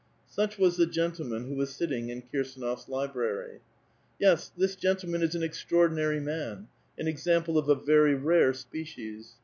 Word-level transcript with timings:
Such 0.25 0.57
was 0.57 0.77
the 0.77 0.87
gentleman 0.87 1.45
who 1.47 1.53
was 1.53 1.75
sitting 1.75 2.09
in 2.09 2.23
Kirsdnof's 2.23 2.89
library. 2.89 3.59
Yes, 4.19 4.51
this 4.57 4.75
gentleman 4.75 5.21
is 5.21 5.35
an 5.35 5.43
extraordinary 5.43 6.19
man, 6.19 6.69
an 6.97 7.07
example 7.07 7.55
of 7.55 7.69
a 7.69 7.75
very 7.75 8.15
rare 8.15 8.51
species. 8.55 9.33